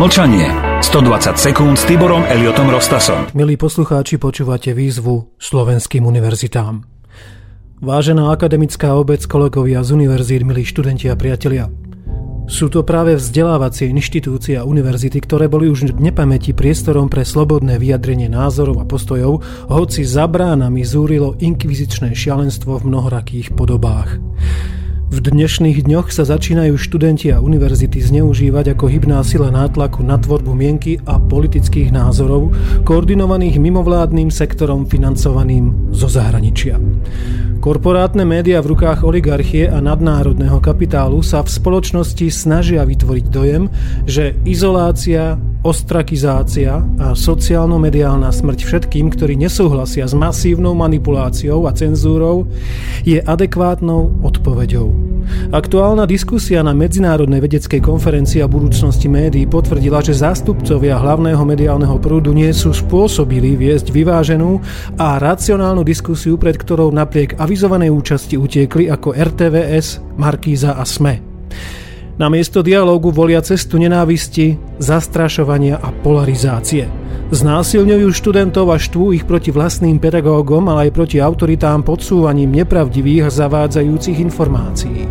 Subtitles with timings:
[0.00, 0.48] Mlčanie.
[0.80, 3.28] 120 sekúnd s Tiborom Eliotom Rostasom.
[3.36, 6.88] Milí poslucháči, počúvate výzvu slovenským univerzitám.
[7.84, 11.68] Vážená akademická obec, kolegovia z univerzít, milí študenti a priatelia.
[12.48, 17.76] Sú to práve vzdelávacie inštitúcie a univerzity, ktoré boli už v nepamäti priestorom pre slobodné
[17.76, 24.16] vyjadrenie názorov a postojov, hoci za bránami zúrilo inkvizičné šialenstvo v mnohorakých podobách.
[25.10, 30.54] V dnešných dňoch sa začínajú študenti a univerzity zneužívať ako hybná sila nátlaku na tvorbu
[30.54, 32.54] mienky a politických názorov,
[32.86, 36.78] koordinovaných mimovládnym sektorom financovaným zo zahraničia.
[37.58, 43.66] Korporátne médiá v rukách oligarchie a nadnárodného kapitálu sa v spoločnosti snažia vytvoriť dojem,
[44.06, 52.48] že izolácia, ostrakizácia a sociálno-mediálna smrť všetkým, ktorí nesúhlasia s masívnou manipuláciou a cenzúrou,
[53.04, 55.10] je adekvátnou odpoveďou.
[55.52, 62.32] Aktuálna diskusia na Medzinárodnej vedeckej konferencii a budúcnosti médií potvrdila, že zástupcovia hlavného mediálneho prúdu
[62.32, 64.58] nie sú spôsobili viesť vyváženú
[64.96, 71.20] a racionálnu diskusiu, pred ktorou napriek avizovanej účasti utiekli ako RTVS, Markíza a SME.
[72.20, 76.84] Namiesto dialógu volia cestu nenávisti, zastrašovania a polarizácie.
[77.32, 83.32] Znásilňujú študentov a štvú ich proti vlastným pedagógom, ale aj proti autoritám podsúvaním nepravdivých a
[83.32, 85.08] zavádzajúcich informácií.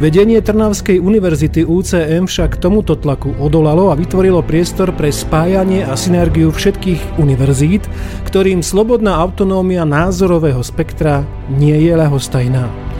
[0.00, 6.48] Vedenie Trnavskej univerzity UCM však tomuto tlaku odolalo a vytvorilo priestor pre spájanie a synergiu
[6.48, 7.84] všetkých univerzít,
[8.24, 12.91] ktorým slobodná autonómia názorového spektra nie je lehostajná.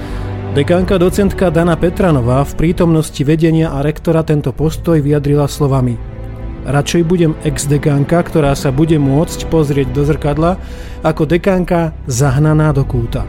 [0.53, 6.12] Dekánka docentka Dana Petranová v prítomnosti vedenia a rektora tento postoj vyjadrila slovami
[6.62, 10.62] Radšej budem ex-dekánka, ktorá sa bude môcť pozrieť do zrkadla,
[11.03, 13.27] ako dekánka zahnaná do kúta.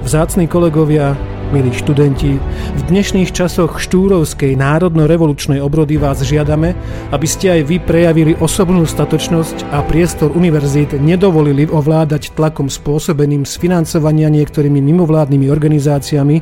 [0.00, 1.12] Vzácni kolegovia,
[1.52, 2.40] milí študenti,
[2.72, 6.72] v dnešných časoch štúrovskej národno-revolučnej obrody vás žiadame,
[7.12, 13.60] aby ste aj vy prejavili osobnú statočnosť a priestor univerzít nedovolili ovládať tlakom spôsobeným z
[13.60, 16.36] financovania niektorými mimovládnymi organizáciami,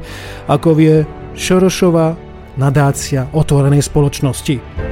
[0.46, 1.02] ako vie
[1.34, 2.14] Šorošova
[2.54, 4.89] nadácia otvorenej spoločnosti.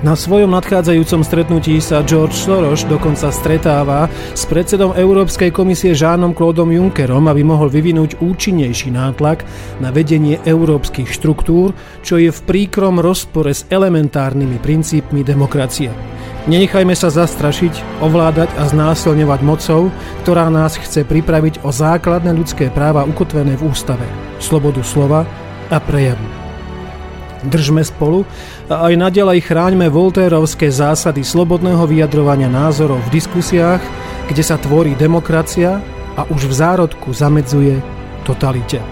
[0.00, 6.72] Na svojom nadchádzajúcom stretnutí sa George Soros dokonca stretáva s predsedom Európskej komisie Žánom Claudom
[6.72, 9.44] Junckerom, aby mohol vyvinúť účinnejší nátlak
[9.76, 15.92] na vedenie európskych štruktúr, čo je v príkrom rozpore s elementárnymi princípmi demokracie.
[16.48, 19.92] Nenechajme sa zastrašiť, ovládať a znásilňovať mocou,
[20.24, 24.08] ktorá nás chce pripraviť o základné ľudské práva ukotvené v ústave,
[24.40, 25.28] slobodu slova
[25.68, 26.39] a prejavu.
[27.40, 28.28] Držme spolu
[28.68, 33.80] a aj naďalej chráňme voltérovské zásady slobodného vyjadrovania názorov v diskusiách,
[34.28, 35.80] kde sa tvorí demokracia
[36.20, 37.80] a už v zárodku zamedzuje
[38.28, 38.84] totalite.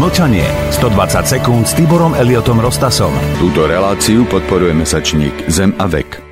[0.00, 0.48] Mlčanie.
[0.72, 3.12] 120 sekúnd s Tiborom Eliotom Rostasom.
[3.36, 6.31] Túto reláciu podporuje mesačník Zem a vek.